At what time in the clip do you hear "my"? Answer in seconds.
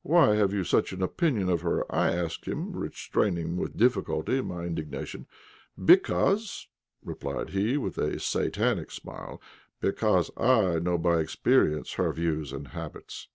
4.40-4.64